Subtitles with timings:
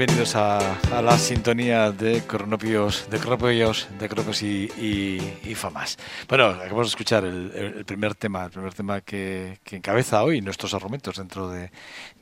[0.00, 5.98] Bienvenidos a, a la sintonía de cronopios, de cronopios, de cronopios y, y- y famas.
[6.26, 10.40] Bueno, acabamos de escuchar el- el primer tema, el primer tema que, que encabeza hoy
[10.40, 11.70] nuestros argumentos dentro de,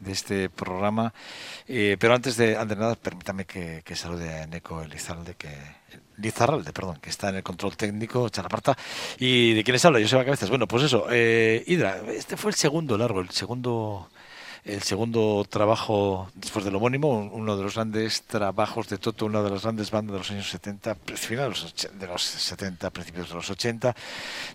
[0.01, 1.15] de este programa.
[1.69, 5.49] Eh, pero antes de, antes de nada, permítame que, que salude a Neko Elizalde, que
[6.17, 8.77] Lizarralde, perdón, que está en el control técnico, Chalaparta.
[9.21, 10.01] ¿Y de quién les habla?
[10.01, 10.49] Yo soy Cabezas.
[10.51, 14.11] Bueno, pues eso, eh, Hidra, este fue el segundo largo, el segundo
[14.65, 19.43] el segundo trabajo después del homónimo, un- uno de los grandes trabajos de Toto, una
[19.43, 22.23] de las grandes bandas de los años 70, pri- finales de los och- de los
[22.23, 23.95] 70, principios de los 80,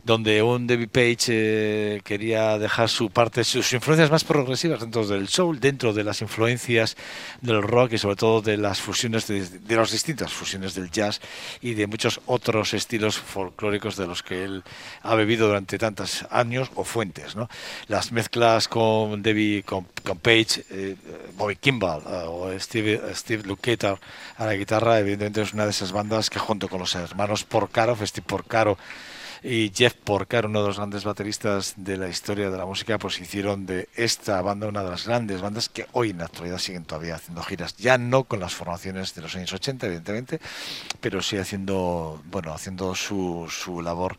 [0.03, 5.27] donde un David Page eh, quería dejar su parte, sus influencias más progresivas dentro del
[5.27, 6.95] soul, dentro de las influencias
[7.41, 11.21] del rock y sobre todo de las fusiones de, de las distintas fusiones del jazz
[11.61, 14.63] y de muchos otros estilos folclóricos de los que él
[15.01, 17.49] ha bebido durante tantos años o fuentes, ¿no?
[17.87, 20.95] Las mezclas con Debbie, con, con Page, eh,
[21.37, 23.97] Bobby Kimball eh, o Steve, Steve Lukather
[24.37, 27.95] a la guitarra, evidentemente es una de esas bandas que junto con los hermanos Porcaro,
[28.05, 28.77] Steve Porcaro
[29.43, 33.19] y Jeff Porcaro, uno de los grandes bateristas de la historia de la música, pues
[33.19, 36.85] hicieron de esta banda una de las grandes bandas que hoy en la actualidad siguen
[36.85, 40.39] todavía haciendo giras, ya no con las formaciones de los años 80, evidentemente,
[41.01, 44.17] pero sí haciendo, bueno, haciendo su, su labor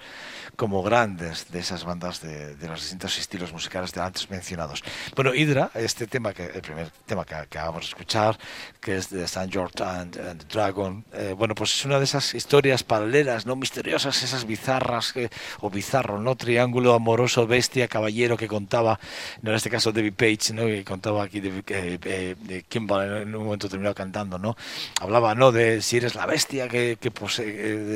[0.57, 4.83] como grandes de esas bandas de, de los distintos estilos musicales de antes mencionados.
[5.15, 8.39] Bueno, Hydra, este tema, que el primer tema que acabamos de escuchar,
[8.81, 9.49] que es de St.
[9.51, 13.57] George and, and the Dragon, eh, bueno, pues es una de esas historias paralelas, no
[13.57, 15.31] misteriosas, esas bizarras, que-
[15.61, 16.37] o bizarro, ¿no?
[16.37, 18.99] Triángulo amoroso, bestia, caballero que contaba,
[19.43, 20.63] no en este caso David Page, ¿no?
[20.67, 24.57] Que contaba aquí de, eh, eh, de Kimball en un momento terminado cantando, ¿no?
[25.01, 25.53] Hablaba, ¿no?
[25.53, 27.45] De si eres la bestia que, que pose-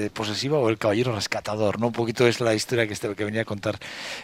[0.06, 1.88] eh, posesiva o el caballero rescatador, ¿no?
[1.88, 3.78] Un poquito es la historia que, este- que venía a contar,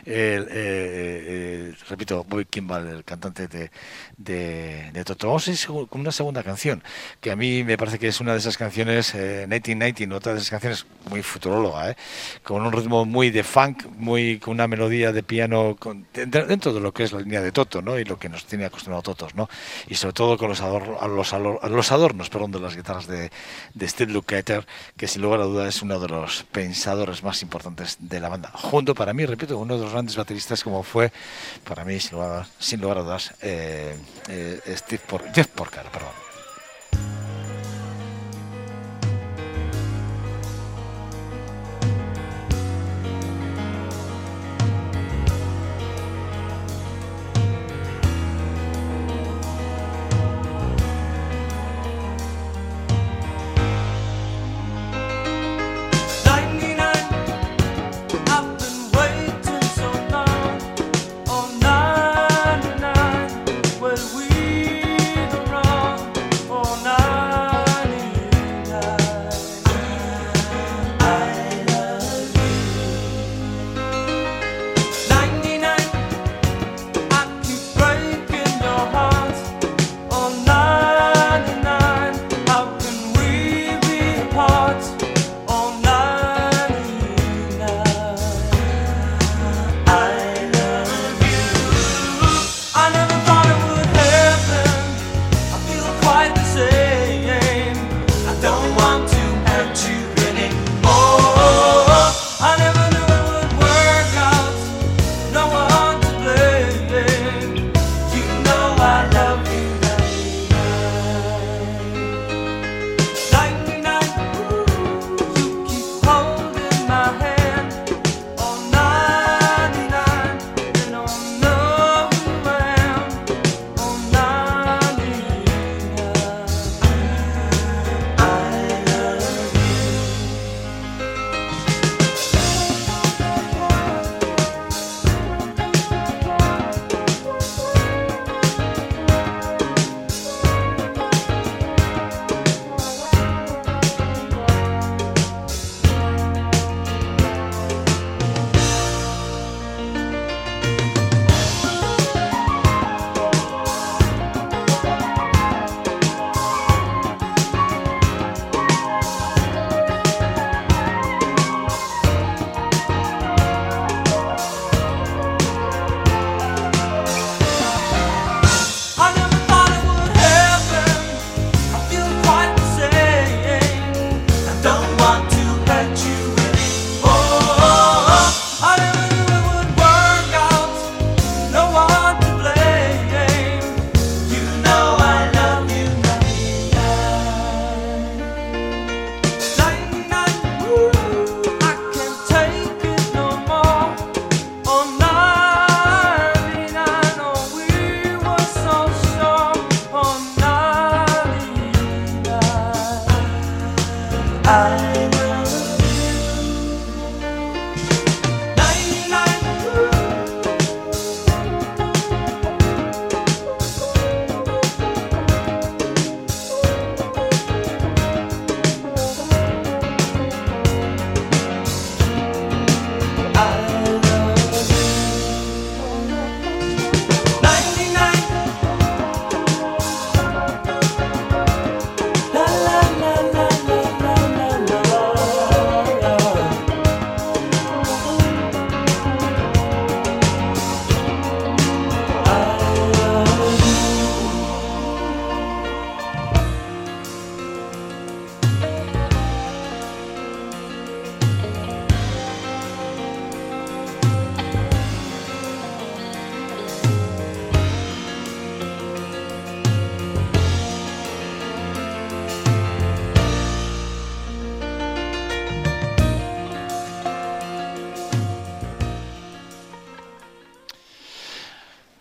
[0.05, 3.71] el, eh, eh, repito, Bobby Kimball, el cantante de,
[4.17, 5.27] de, de Toto.
[5.29, 6.83] Vamos a ir con una segunda canción,
[7.21, 10.39] que a mí me parece que es una de esas canciones, eh, 1990, otra de
[10.39, 11.97] esas canciones muy futuróloga, ¿eh?
[12.43, 16.81] con un ritmo muy de funk, muy con una melodía de piano con- dentro de
[16.81, 17.99] lo que es la línea de Toto, ¿no?
[17.99, 19.49] Y lo que nos tiene acostumbrado Totos, ¿no?
[19.89, 23.31] Y sobre todo con los, ador- a los, los adornos, perdón, de las guitarras de,
[23.75, 24.67] de Steve Lukather,
[24.97, 28.51] que sin lugar a dudas es uno de los pensadores más importantes de la banda.
[28.55, 31.13] Junto para mí, repito, uno de los grandes bateristas como fue,
[31.65, 33.97] para mí, sin lugar, a dudas, eh,
[34.29, 36.24] eh, Steve Por Jeff Porcaro, perdón.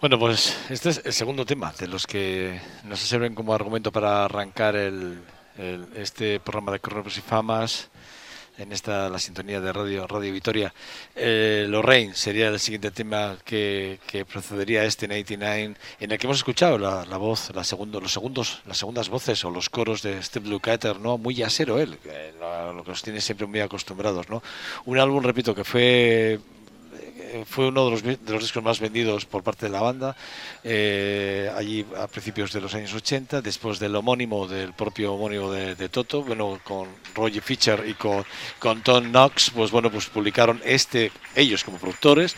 [0.04, 4.26] Bueno, pues este es el segundo tema de los que nos sirven como argumento para
[4.26, 5.22] arrancar el,
[5.58, 7.90] el- este programa de Cronopios y Famas
[8.58, 10.74] en esta la sintonía de Radio Radio Vitoria.
[11.16, 16.28] Eh, Lorraine sería el siguiente tema que, que procedería a este 99 en el que
[16.28, 20.02] hemos escuchado la, la voz, la segundo, los segundos, las segundas voces o los coros
[20.02, 21.18] de Steve Lukather, ¿no?
[21.18, 24.44] Muy yasero él, eh, lo, lo que nos tiene siempre muy acostumbrados, ¿no?
[24.84, 26.42] Un álbum, repito, que fue
[27.46, 30.16] fue uno de los, de los discos más vendidos por parte de la banda
[30.64, 35.76] eh, allí a principios de los años 80 después del homónimo del propio homónimo de,
[35.76, 38.24] de Toto bueno con Roger Fischer y con,
[38.60, 42.36] con Tom Knox pues bueno pues publicaron este ellos como productores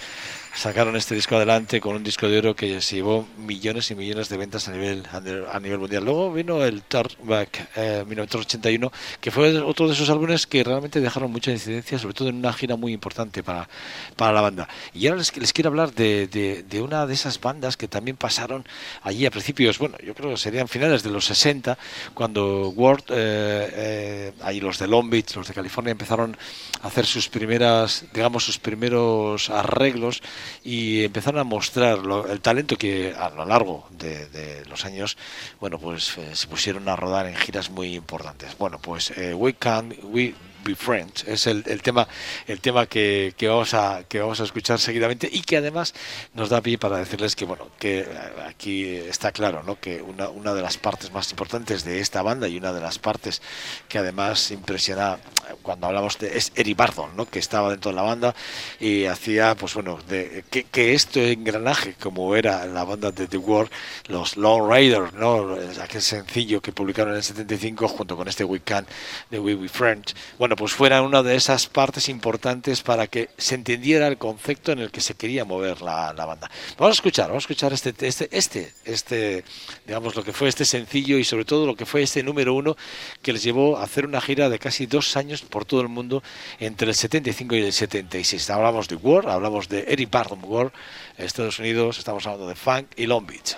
[0.55, 4.29] sacaron este disco adelante con un disco de oro que se llevó millones y millones
[4.29, 6.05] de ventas a nivel a nivel mundial.
[6.05, 11.31] Luego vino el Turback eh, 1981, que fue otro de esos álbumes que realmente dejaron
[11.31, 13.67] mucha incidencia, sobre todo en una gira muy importante para,
[14.15, 14.69] para la banda.
[14.93, 18.65] Y ahora les, quiero hablar de, de, una de esas bandas que también pasaron
[19.03, 21.77] allí a principios, bueno, yo creo que serían finales de los 60,
[22.13, 26.37] cuando Word, eh, eh, ahí los de Long Beach, los de California, empezaron
[26.81, 30.21] a hacer sus primeras, digamos, sus primeros arreglos
[30.63, 35.17] y empezaron a mostrar lo- el talento que a lo largo de, los años,
[35.59, 38.57] bueno, pues eh, se pusieron a rodar en giras muy importantes.
[38.57, 40.33] Bueno, pues eh, We Can We
[40.65, 42.07] Be Friends es el, el tema,
[42.47, 45.93] el tema que, que vamos a que vamos a escuchar seguidamente y que además
[46.33, 48.07] nos da pie para decirles que bueno que eh,
[48.47, 49.79] aquí está claro, ¿no?
[49.79, 52.99] Que una, una de las partes más importantes de esta banda y una de las
[52.99, 53.41] partes
[53.87, 57.25] que además impresiona eh, cuando hablamos de es Eric Bardon, ¿no?
[57.25, 58.35] Que estaba dentro de la banda
[58.79, 63.69] y hacía, pues bueno, de, que, este engranaje, como era la banda de The War,
[64.07, 65.57] los Lone Raiders, ¿no?
[65.81, 68.85] Aquel sencillo que publicaron en el 75 junto con este We Can
[69.29, 73.55] de We Be Friends, bueno, pues fueran una de esas partes importantes para que se
[73.55, 76.49] entendiera el concepto en el que se quería mover la, banda.
[76.77, 79.43] Vamos a escuchar, vamos a escuchar este, este, este, este,
[79.85, 82.75] digamos, lo que fue este sencillo y sobre todo lo que fue este número uno
[83.21, 86.23] que les llevó a hacer una gira de casi dos años por todo el mundo
[86.59, 88.49] entre el 75 y el 76.
[88.49, 90.71] Hablamos de War, hablamos de Eric Bardon War,
[91.17, 93.55] Estados Unidos, estamos hablando de Funk y Long Beach.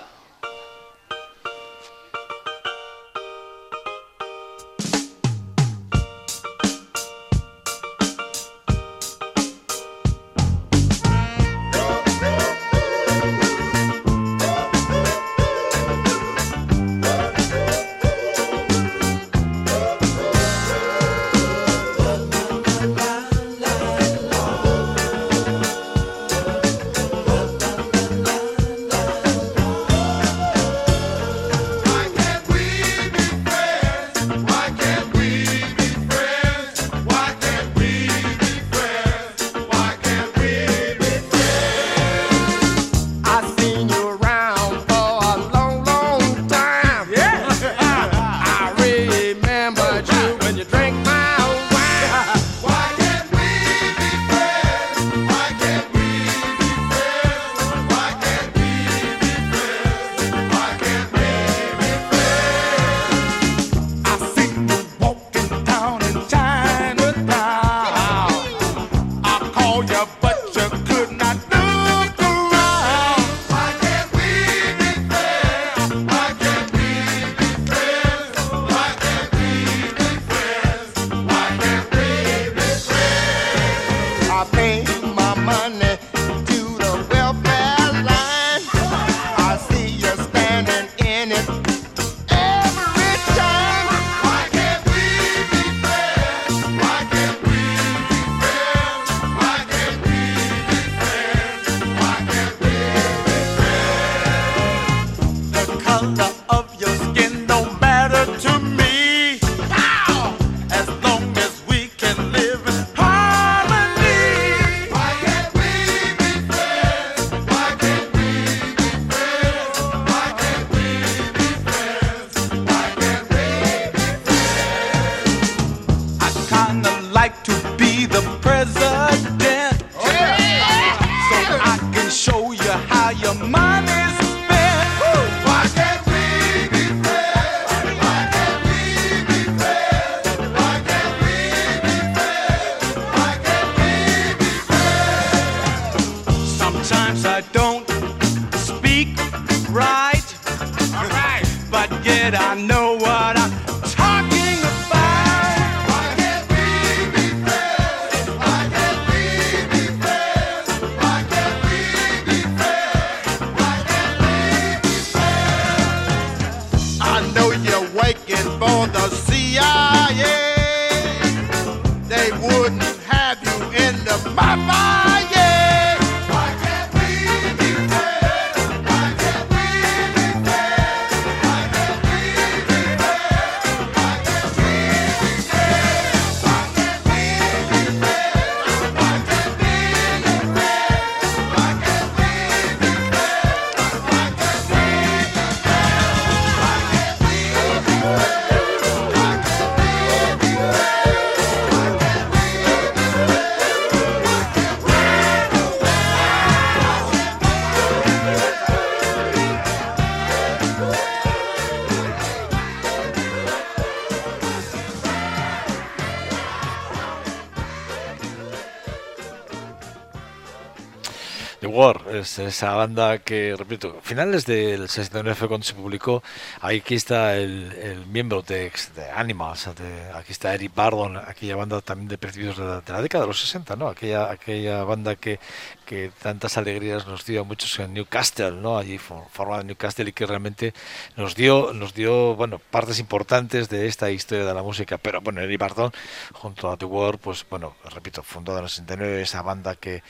[222.28, 226.22] War es esa banda que, repito, finales del 69 fue cuando se publicó.
[226.62, 231.80] Aquí está el, el miembro de, de Animals, de- aquí está Eric Bardon, aquella banda
[231.82, 233.88] también de principios de la, de la década de los 60, ¿no?
[233.88, 235.40] Aquella, aquella banda que,
[235.86, 238.78] que tantas alegrías nos dio a muchos en Newcastle, ¿no?
[238.78, 240.74] Allí for- formada en Newcastle y que realmente
[241.16, 244.98] nos dio, nos dio, bueno, partes importantes de esta historia de la música.
[244.98, 245.92] Pero bueno, Eric Bardon,
[246.34, 250.04] junto a The War, pues bueno, repito, fundada en el 69, esa banda que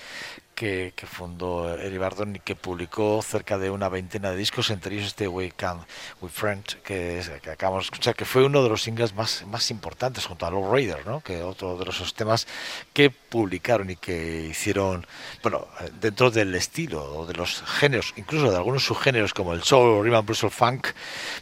[0.57, 4.95] que, que fundó Eric Bardon y que publicó cerca de una veintena de discos, entre
[4.95, 5.85] ellos este We Can,
[6.19, 9.45] We Friend, que, es- que acabamos de escuchar, que fue uno de los singles más,
[9.45, 11.21] más importantes junto a Low Raider, ¿no?
[11.21, 12.47] que otro de esos temas
[12.91, 15.05] que publicaron y que hicieron,
[15.43, 15.67] bueno,
[16.01, 20.15] dentro del estilo o de los géneros, incluso de algunos subgéneros como el soul, rhythm
[20.15, 20.87] and funk,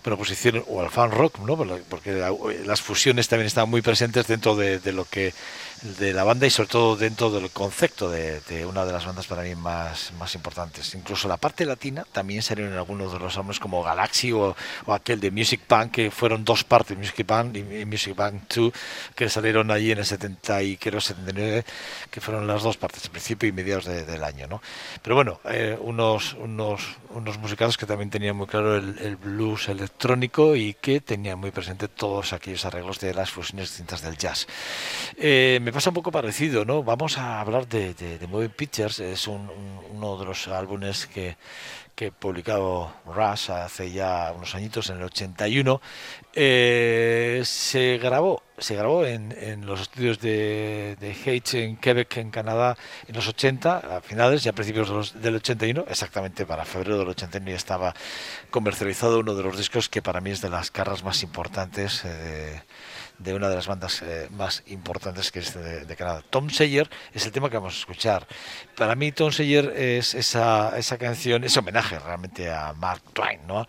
[0.04, 1.56] bueno, pues hicieron, o el funk rock, ¿no?
[1.90, 2.34] porque la-
[2.66, 5.34] las fusiones también estaban muy presentes dentro de, de lo que
[5.82, 9.44] de la banda y sobre todo dentro del concepto de, una de las bandas para
[9.44, 10.96] mí más, más importantes.
[10.96, 14.94] Incluso la parte latina también salieron en algunos de los álbumes como Galaxy o, o
[14.94, 18.72] aquel de Music Bank, que fueron dos partes, Music Bank y, Music Bank 2,
[19.16, 21.66] que salieron allí en el 70 y creo 79,
[22.10, 24.48] que fueron las dos partes, principio y mediados de- del año.
[24.48, 24.62] ¿no?
[25.02, 29.70] Pero bueno, eh, unos, unos, unos musicados que también tenían muy claro el, el blues
[29.70, 34.48] electrónico y que tenían muy presente todos aquellos arreglos de las fusiones distintas del jazz.
[35.18, 36.84] Eh, me pasa un poco parecido, ¿no?
[36.84, 41.08] Vamos a hablar de, de, de Moving Pictures, es un- un- uno de los álbumes
[41.08, 41.38] que,
[41.96, 45.82] que publicado Rush hace ya unos añitos, en el 81.
[46.34, 52.30] Eh, se grabó, se grabó en, en los estudios de, de H en Quebec, en
[52.32, 56.64] Canadá, en los 80, a finales y a principios de los- del 81, exactamente para
[56.66, 57.94] febrero del 81 ya estaba
[58.52, 62.04] comercializado uno de los discos que para mí es de las carras más importantes.
[62.06, 62.62] eh,
[63.18, 66.24] de una de las bandas eh, más importantes que es de, de Canadá.
[66.30, 68.28] Tom Sayer es el tema que vamos a escuchar.
[68.76, 73.66] Para mí Tom Sayer es esa, esa canción, ese homenaje realmente a Mark Twain, ¿no?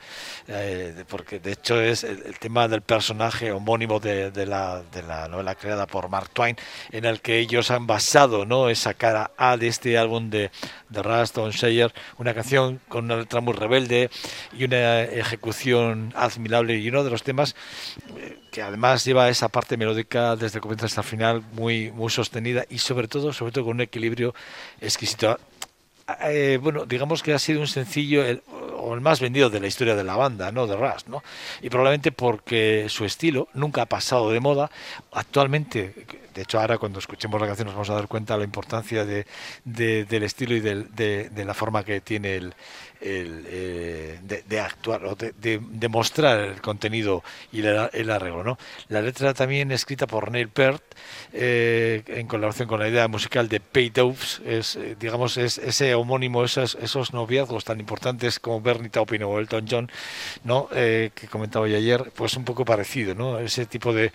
[0.49, 5.55] Eh, porque de hecho es el, tema del personaje homónimo de, la, de la novela
[5.55, 6.57] creada por Mark Twain,
[6.91, 8.69] en el que ellos han basado ¿no?
[8.69, 10.51] esa cara A de este álbum de,
[10.89, 14.11] de Rush, Tom Sayer, una canción con una letra muy rebelde
[14.53, 17.55] y una ejecución admirable y uno de los temas
[18.17, 22.09] eh, que además lleva esa parte melódica desde el comienzo hasta el final muy muy
[22.11, 24.35] sostenida y sobre todo sobre todo con un equilibrio
[24.81, 25.39] exquisito.
[26.23, 28.43] Eh, bueno digamos que ha sido un sencillo el-
[28.79, 31.23] o el más vendido de la historia de la banda no de Rush no
[31.61, 34.71] y probablemente porque su estilo nunca ha pasado de moda.
[35.13, 38.45] Actualmente de hecho ahora cuando escuchemos la canción nos vamos a dar cuenta de la
[38.47, 39.27] importancia de,
[39.65, 42.55] de- del estilo y de, de la forma que tiene el,
[43.01, 48.45] el, eh, de, de actuar o de, de- de mostrar el contenido y el, arreglo.
[48.45, 48.59] ¿no?
[48.89, 50.83] La letra también escrita por Neil Peart
[51.33, 55.95] eh, en colaboración con la idea musical de Pete Doves, es, eh, digamos, es ese
[55.95, 59.91] homónimo, esos, esos noviazgos tan importantes como Bernie Taupin o Elton John,
[60.45, 60.69] ¿no?
[60.73, 63.39] Eh, que comentaba yo ayer, pues un poco parecido, ¿no?
[63.39, 64.13] ese tipo de,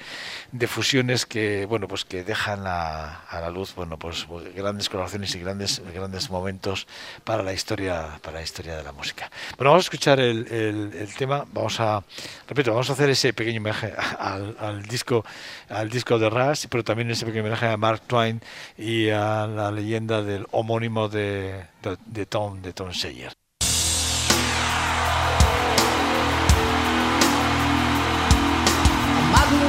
[0.68, 5.82] fusiones que, bueno, pues que dejan a la luz, bueno, pues grandes colaboraciones y grandes,
[5.94, 6.88] grandes momentos
[7.24, 9.30] para la historia, para la historia de la música.
[9.58, 12.04] Bueno, vamos a escuchar el, el- el tema, vamos a,
[12.48, 15.26] repito, vamos a hacer ese pequeño homenaje al, al disco,
[15.70, 18.42] al disco de Rush, pero también ese pequeño homenaje a Mark Twain
[18.78, 22.92] y a la leyenda del homónimo de, de, de Tom, de Tom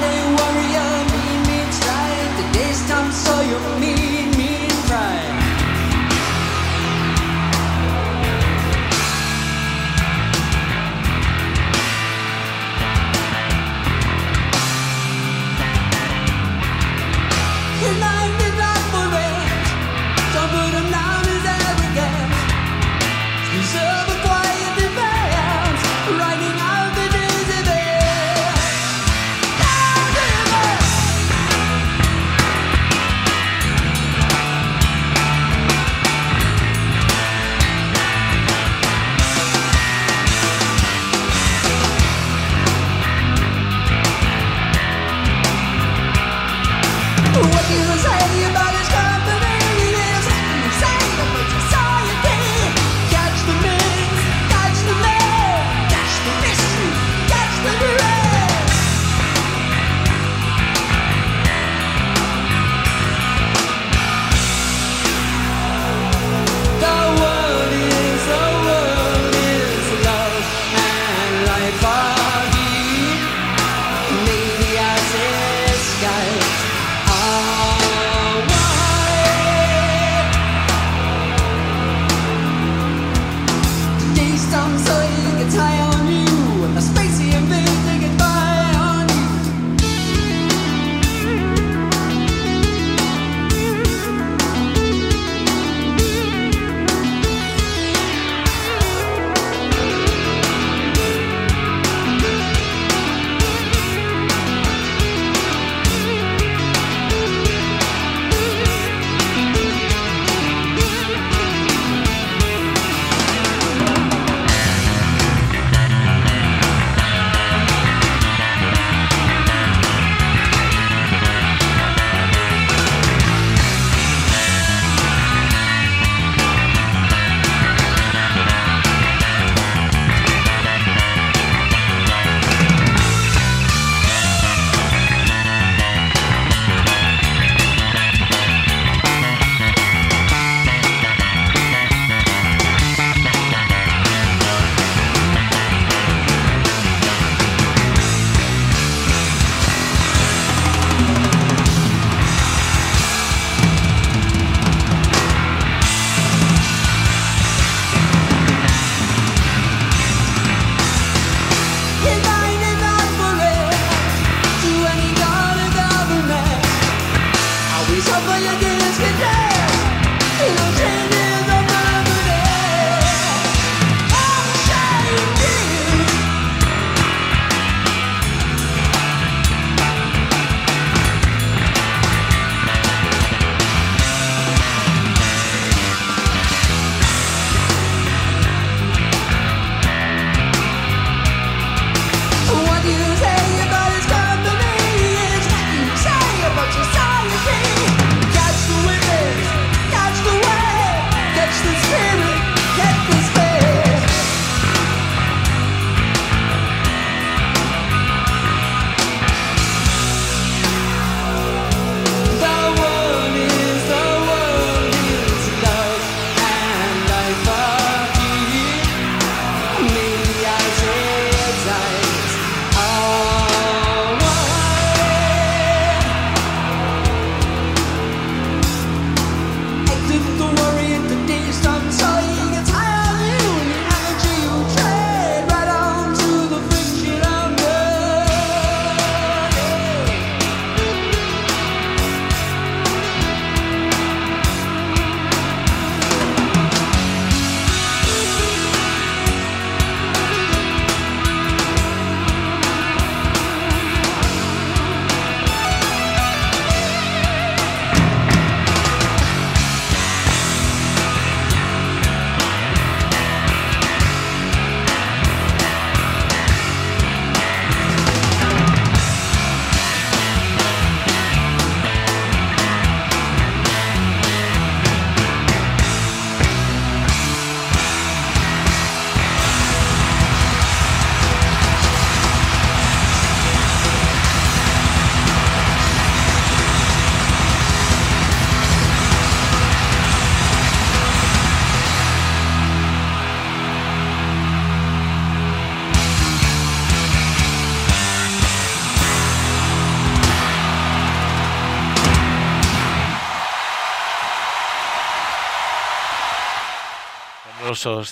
[0.01, 1.03] day warrior,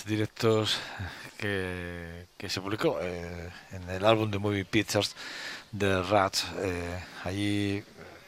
[0.06, 0.78] directos
[1.36, 5.14] que, se publicó eh, en el álbum de Movie Pictures
[5.70, 7.82] de Rats, eh,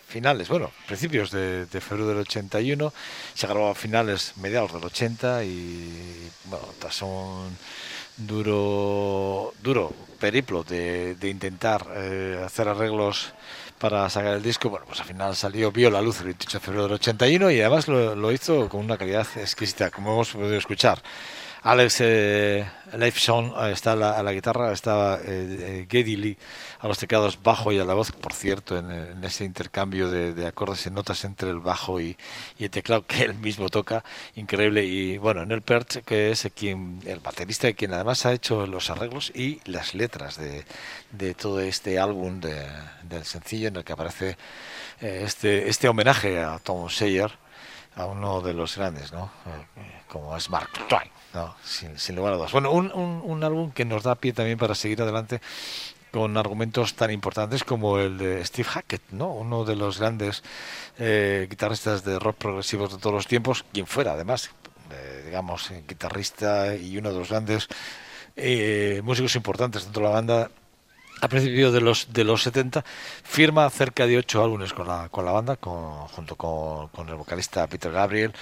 [0.06, 2.92] finales, bueno, principios de, febrero del 81,
[3.32, 7.56] se grabó a finales, mediados del 80 y, bueno, tras un
[8.18, 9.90] duro, duro
[10.20, 13.32] periplo de, de intentar eh, hacer arreglos
[13.82, 16.64] para sacar el disco, bueno, pues al final salió, vio la luz el 28 de
[16.64, 20.56] febrero del 81 y además lo, lo hizo con una calidad exquisita, como hemos podido
[20.56, 21.02] escuchar.
[21.64, 26.38] Alex eh, Leifson eh, está a la, a la guitarra, está eh, eh, Geddy Lee
[26.80, 30.34] a los teclados bajo y a la voz, por cierto, en, en ese intercambio de,
[30.34, 32.16] de acordes y notas entre el bajo y,
[32.58, 34.02] el teclado que él mismo toca,
[34.34, 34.84] increíble.
[34.84, 38.90] Y bueno, en el Perch, que es quien, el baterista, quien además ha hecho los
[38.90, 40.64] arreglos y las letras de,
[41.12, 42.66] de todo este álbum de-
[43.04, 44.36] del sencillo en el que aparece
[45.00, 47.30] eh, este, este homenaje a Tom Sayer
[47.94, 49.30] a uno de los grandes, ¿no?
[49.46, 51.54] Eh, eh, como es Mark Twain, ¿no?
[51.64, 52.52] Sin, sin lugar a dudas.
[52.52, 55.40] Bueno, un, un, álbum que nos da pie también para seguir adelante
[56.10, 59.32] con argumentos tan importantes como el de Steve Hackett, ¿no?
[59.32, 60.42] Uno de los grandes
[60.98, 64.50] eh, guitarristas de rock progresivos de todos los tiempos, quien fuera además,
[64.90, 67.68] eh, digamos, eh, guitarrista y uno de los grandes
[68.36, 70.50] eh, músicos importantes dentro de la banda
[71.22, 72.84] a principios de los de los 70
[73.22, 77.14] firma cerca de ocho álbumes con la, con la banda con, junto con, con el
[77.14, 78.32] vocalista Peter Gabriel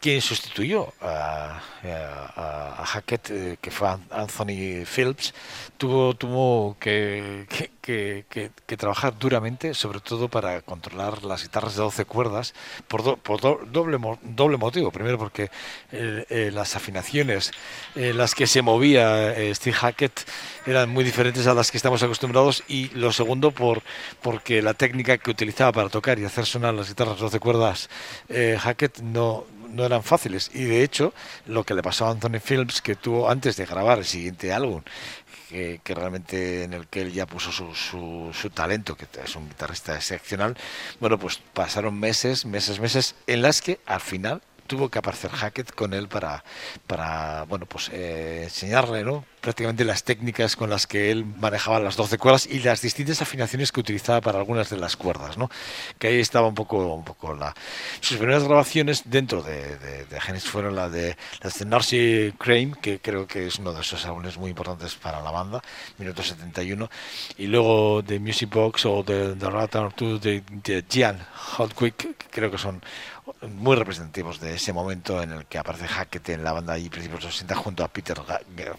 [0.00, 5.34] quien sustituyó a, a- a Hackett eh, que fue An- Anthony Phillips.
[5.76, 8.76] Tuvo tuvo que, que, que- que- que
[9.18, 12.52] duramente sobre todo para controlar las guitarras de 12 cuerdas
[12.86, 14.90] por, do- por do- doble doble motivo.
[14.92, 15.50] Primero porque
[15.92, 17.50] eh, eh, las afinaciones
[17.94, 20.20] en las que se movía eh, Steve Hackett
[20.66, 23.80] eran muy diferentes a las que estamos acostumbrados y lo segundo por
[24.20, 27.88] porque la técnica que utilizaba para tocar y hacer sonar las guitarras 12 cuerdas
[28.28, 30.50] eh, Hackett no no eran fáciles.
[30.54, 31.12] Y de hecho
[31.46, 34.82] lo que le pasó a Anthony Phillips que tuvo antes de grabar el siguiente álbum
[35.48, 39.36] que, que realmente en el que él ya puso su, su, su talento, que es
[39.36, 40.56] un guitarrista excepcional,
[41.00, 45.74] bueno, pues pasaron meses, meses, meses, en las que al final tuvo que aparecer Hackett
[45.74, 46.44] con él para,
[46.86, 49.24] para bueno, pues eh, enseñarle, ¿no?
[49.40, 53.72] prácticamente las técnicas con las que él manejaba las 12 cuerdas y las distintas afinaciones
[53.72, 55.50] que utilizaba para algunas de las cuerdas, ¿no?
[55.98, 57.54] Que ahí estaba un poco, un poco la...
[58.00, 62.74] Sus primeras grabaciones dentro de, de, de Genesis fueron la de, las de Narcy Crane,
[62.80, 65.62] que creo que es uno de esos álbumes muy importantes para la banda,
[65.98, 66.90] minuto 71,
[67.38, 71.18] y luego de Music Box o de The Return to de, Gian
[71.56, 72.82] Hotquick, que creo que son
[73.42, 77.20] muy representativos de ese momento en el que aparece Hackett en la banda y principios
[77.20, 78.16] de los 60 junto a Peter,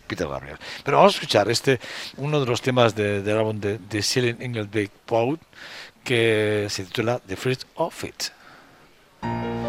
[0.07, 0.57] Peter Gabriel.
[0.83, 1.79] Pero vamos a escuchar este,
[2.17, 5.41] uno de los temas de- del álbum de, de Ceiling Engelbeck Pout
[6.03, 9.68] que se titula The Fruit of It.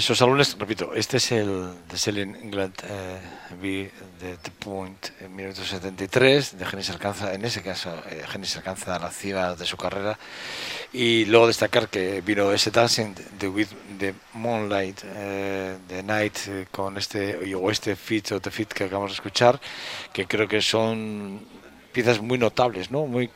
[0.00, 3.20] Esos álbumes, repito, este es el de Selling England eh,
[3.60, 8.98] V de The Point en 1973, de Genesis alcanza, en ese caso, eh, Genesis alcanza
[8.98, 10.18] la cima de su carrera.
[10.94, 16.66] Y luego destacar que vino ese Dancing de With the Moonlight, eh, The Night, eh,
[16.70, 19.60] con este, o este feat o The Feat que acabamos de escuchar,
[20.14, 21.46] que creo que son
[21.92, 23.06] piezas muy notables, ¿no?
[23.06, 23.30] Muy,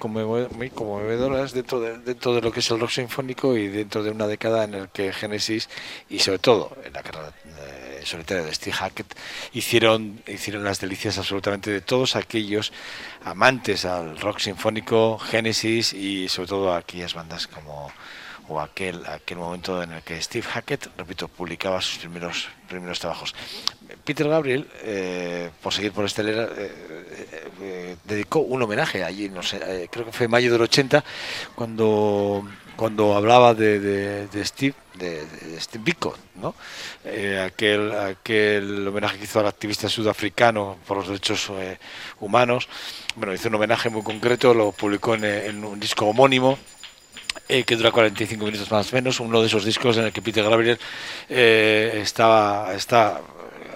[0.56, 4.10] muy conmovedoras dentro de, dentro de lo que es el rock sinfónico y dentro de
[4.10, 5.68] una década en la que Genesis
[6.08, 9.14] y sobre todo en la carrera eh, solitaria de Steve Hackett
[9.52, 12.72] hicieron hicieron las delicias absolutamente de todos aquellos
[13.24, 17.92] amantes al rock sinfónico, Genesis y sobre todo aquellas bandas como
[18.48, 23.34] o aquel, aquel momento en el que Steve Hackett, repito, publicaba sus primeros, primeros trabajos.
[24.04, 26.72] Peter Gabriel, eh, por seguir por este lera, eh,
[27.62, 31.02] eh, dedicó un homenaje allí, no sé, eh, creo que fue en mayo del 80,
[31.54, 36.54] cuando, cuando hablaba de, de- de Steve, de, de Steve Biko, ¿no?
[37.04, 41.78] Eh, aquel, aquel homenaje que hizo al activista sudafricano por los derechos eh,
[42.20, 42.68] humanos.
[43.16, 46.58] Bueno, hizo un homenaje muy concreto, lo publicó en, en un disco homónimo
[47.48, 50.22] eh, que dura 45 minutos más o menos, uno de esos discos en el que
[50.22, 50.78] Peter Gabriel
[51.28, 53.20] eh, estaba, está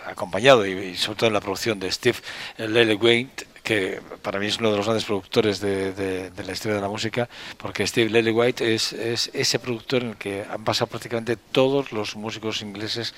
[0.06, 2.18] acompañado y, sobre todo en la producción de Steve
[2.58, 6.80] Lillywhite que para mí es uno de los grandes productores de, de- la historia de
[6.80, 11.36] la música, porque Steve Lillywhite es, es ese productor en el que han pasado prácticamente
[11.36, 13.14] todos los músicos ingleses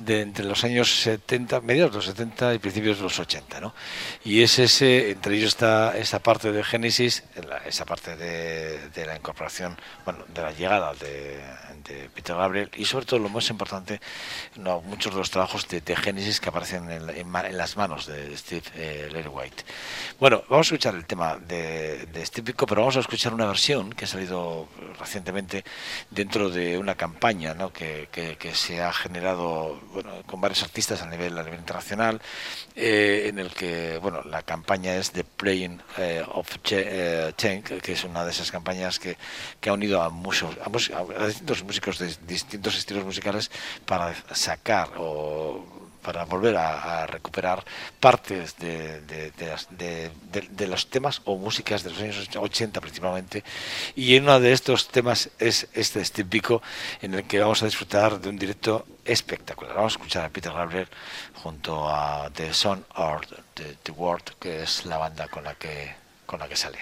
[0.00, 3.74] de entre los años 70, mediados de los 70 y principios de los 80, ¿no?
[4.24, 7.22] Y es ese, entre ellos está esa parte de Genesis,
[7.64, 11.40] esa parte de, la incorporación, bueno, de la llegada de,
[11.84, 14.00] de Peter Gabriel y sobre todo lo más importante,
[14.56, 18.36] no, muchos de los trabajos de, Genesis que aparecen en, en en las manos de
[18.36, 19.62] Steve eh, Lillywhite.
[20.18, 23.46] Bueno, vamos a escuchar el tema de, de Steve Biko, pero vamos a escuchar una
[23.46, 24.68] versión que ha salido
[24.98, 25.64] recientemente
[26.10, 27.72] dentro de una campaña ¿no?
[27.72, 32.20] que, que- que se ha generado bueno, con varios artistas a nivel, a nivel internacional,
[32.76, 37.80] eh, en el que bueno, la campaña es The Playing eh, of Ch- eh, Tank,
[37.80, 39.16] que es una de esas campañas que,
[39.60, 43.50] que ha unido a muchos a, a distintos músicos de distintos estilos musicales
[43.86, 45.64] para sacar o
[46.02, 47.64] para volver a, recuperar
[48.00, 53.44] partes de, de- los temas o músicas de los años 80 principalmente.
[53.94, 56.62] Y uno de estos temas es este Steve Biko,
[57.00, 59.74] en el que vamos a disfrutar de un directo espectacular.
[59.74, 60.88] Vamos a escuchar a Peter Gabriel
[61.42, 65.94] junto a The Son or The, The World, que es la banda con la que,
[66.26, 66.78] con la que sale.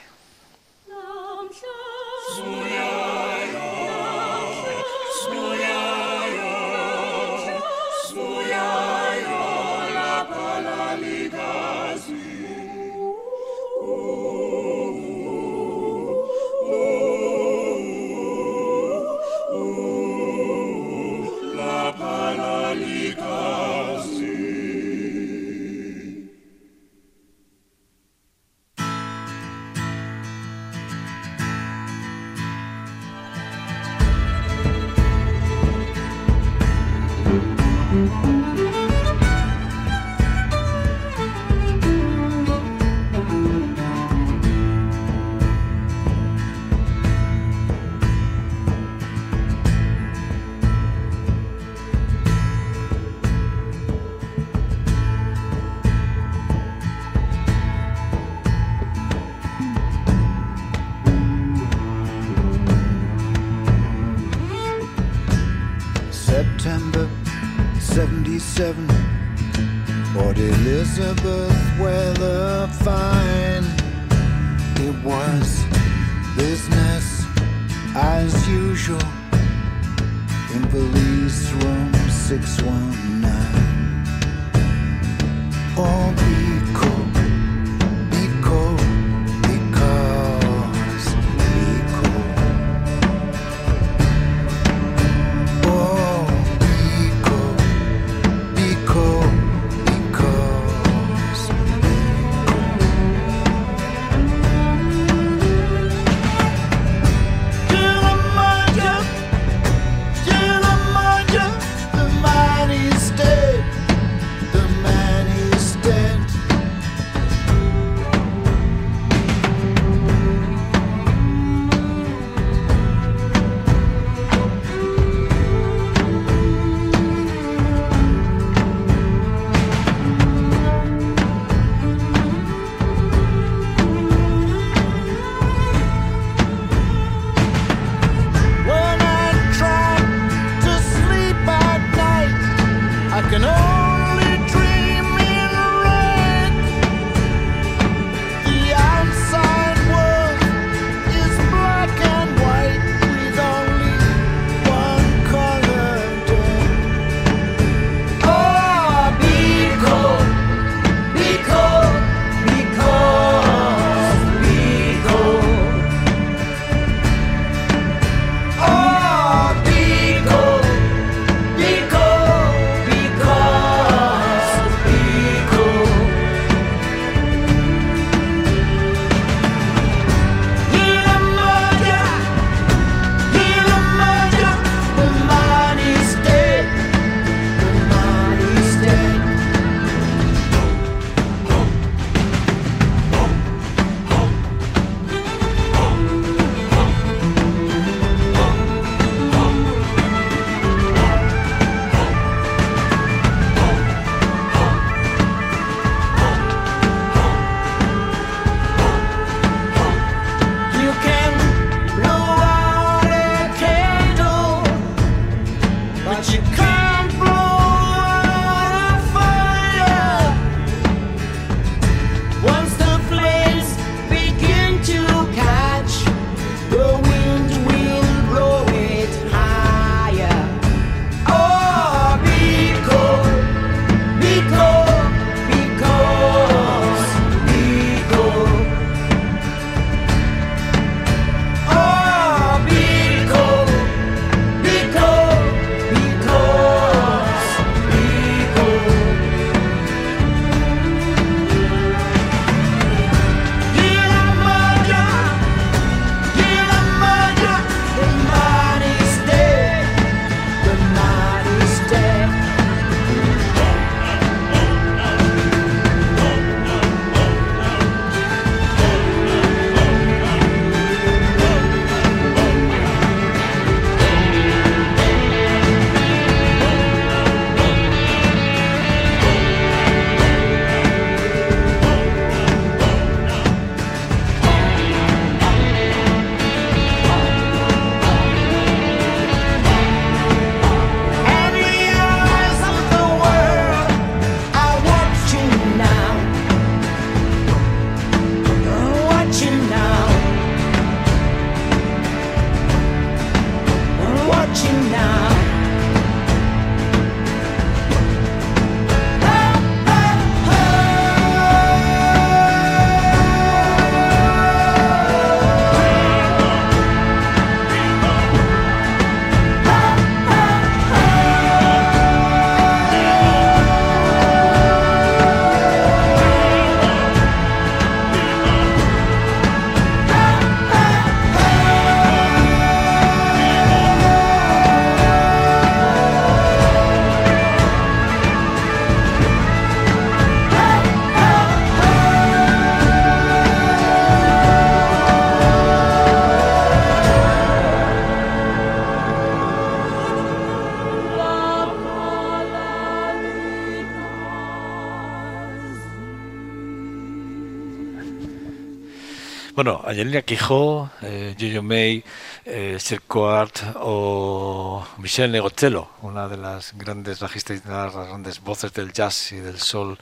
[359.63, 362.03] Bueno, Angelina Quijo, eh, May,
[362.47, 368.41] eh, Sir Coart o Michelle Negocello, una de las grandes bajistas y de las grandes
[368.41, 369.99] voces del jazz y del soul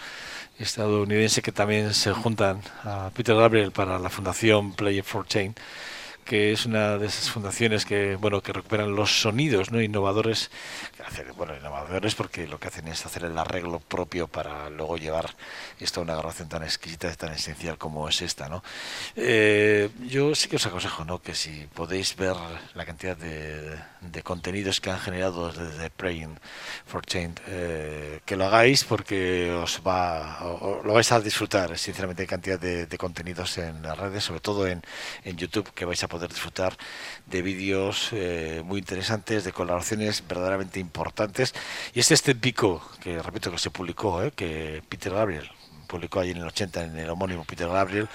[0.60, 5.56] estadounidense que también se juntan a Peter Gabriel para la fundación Play for Chain
[6.28, 10.50] que es una de esas fundaciones que bueno que recuperan los sonidos no innovadores
[11.38, 15.34] bueno innovadores porque lo que hacen es hacer el arreglo propio para luego llevar
[15.80, 18.62] esto a una grabación tan exquisita tan esencial como es esta no
[19.16, 22.36] Eh, yo sí que os aconsejo no que si podéis ver
[22.74, 26.38] la cantidad de, de contenidos que han generado desde Praying
[26.86, 27.42] for Change.
[27.48, 30.38] Eh, que lo hagáis porque os va
[30.84, 34.82] lo vais a disfrutar sinceramente hay cantidad de, contenidos en las redes sobre todo en,
[35.24, 36.76] en YouTube que vais a poder disfrutar
[37.26, 41.54] de vídeos eh, muy interesantes de colaboraciones verdaderamente importantes.
[41.94, 45.50] Y es este pico que repito que se publicó eh, que Peter Gabriel
[45.88, 48.06] publicó allí en el 80 en el homónimo Peter Gabriel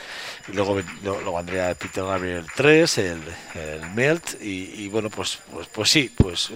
[0.47, 3.21] y luego luego el Peter Gabriel 3 el,
[3.55, 6.51] el Melt y, bueno pues, pues pues sí pues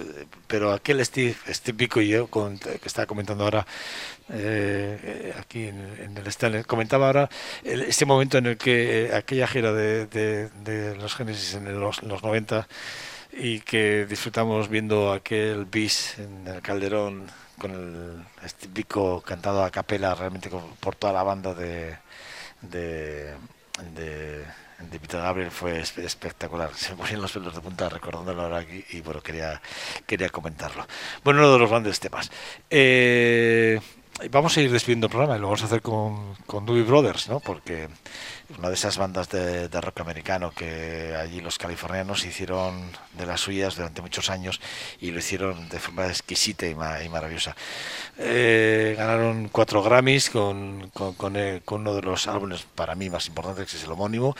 [0.46, 2.28] pero aquel Steve Steve y yo
[2.62, 3.66] que estaba comentando ahora
[4.30, 5.78] eh, aquí en,
[6.16, 7.28] el stand comentaba ahora
[7.64, 10.48] el- este momento en el que eh, aquella gira de, de-
[10.96, 12.68] los Genesis en los, los 90
[13.32, 17.26] y que disfrutamos viendo aquel bis en el Calderón
[17.58, 20.50] con el este pico cantado a capela realmente
[20.80, 21.96] por toda la banda de
[22.62, 23.34] de,
[23.94, 25.50] de, de Gabriel.
[25.50, 26.70] Fue espe- espectacular.
[26.74, 29.60] Se me ponían los pelos de punta recordándolo ahora aquí y bueno quería
[30.06, 30.86] quería comentarlo.
[31.24, 32.30] Bueno uno de los grandes temas.
[32.70, 33.80] Eh,
[34.30, 37.28] vamos a ir despidiendo el programa y lo vamos a hacer con, con Doobie Brothers
[37.28, 37.38] ¿no?
[37.40, 37.88] porque
[38.56, 43.76] una de esas bandas de, rock americano que allí los californianos hicieron de las suyas
[43.76, 44.60] durante muchos años
[45.00, 47.54] y lo hicieron de forma exquisita y, ma- y maravillosa.
[48.16, 53.76] Eh, ganaron cuatro Grammys eh, con uno de los álbumes para mí más importantes, que
[53.76, 54.34] es el homónimo.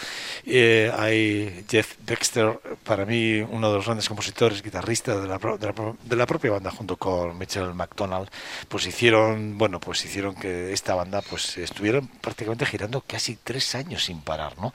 [0.46, 5.66] Eh, hay Jeff Dexter, para mí uno de los grandes compositores, guitarristas de la, de
[5.66, 8.28] la, de la propia banda junto con Mitchell McDonald,
[8.68, 13.97] pues hicieron, bueno, pues hicieron que esta banda pues estuvieron prácticamente girando casi tres años
[13.98, 14.72] sin parar, ¿no?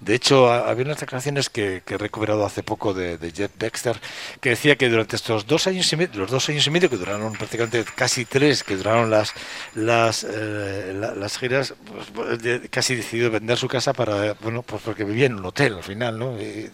[0.00, 4.00] De hecho, ha- había unas declaraciones que, he recuperado hace poco de, de Jeff Dexter
[4.40, 6.96] que decía que durante estos dos años y medio, los dos años y medio que
[6.96, 9.32] duraron prácticamente casi tres, que duraron las
[9.74, 11.74] las eh, la- las giras,
[12.14, 15.74] pues, de- casi decidió vender su casa para, bueno, pues porque vivía en un hotel
[15.74, 16.36] al final, ¿no?
[16.38, 16.70] Eh,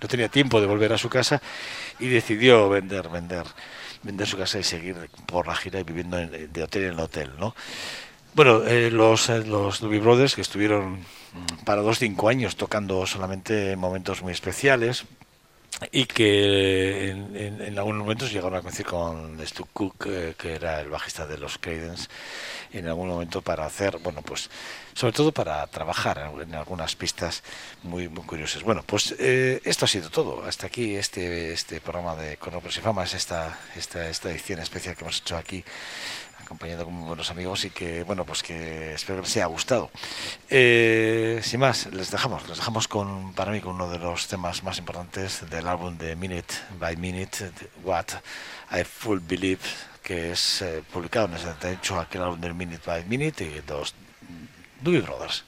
[0.00, 1.40] no tenía tiempo de volver a su casa
[1.98, 3.44] y decidió vender, vender,
[4.02, 7.30] vender su casa y seguir por la gira y viviendo en- de hotel en hotel,
[7.38, 7.54] ¿no?
[8.38, 11.04] Bueno, eh, los, eh, los Doobie Brothers que estuvieron
[11.64, 15.06] para dos cinco años tocando solamente en momentos muy especiales
[15.90, 20.54] y que en, en- en algunos momentos llegaron a coincidir con Stu Cook, eh, que
[20.54, 22.08] era el bajista de los Creedence,
[22.72, 24.50] en algún momento para hacer, bueno, pues
[24.94, 27.42] sobre todo para trabajar en, algunas pistas
[27.82, 28.62] muy, muy curiosas.
[28.62, 30.44] Bueno, pues eh, esto ha sido todo.
[30.44, 35.02] Hasta aquí este, este programa de Cornopos y Famas, esta, esta, esta edición especial que
[35.04, 35.64] hemos hecho aquí
[36.48, 39.90] acompañado con buenos amigos y que bueno pues que espero que les haya gustado
[40.48, 44.62] Eh, sin más les dejamos les dejamos con para mí con uno de los temas
[44.62, 48.06] más importantes del álbum de Minute by Minute de What
[48.72, 49.60] I Full Believe
[50.02, 53.94] que es eh, publicado en el 78 aquel álbum del Minute by Minute y dos
[54.80, 55.44] Doobie Brothers.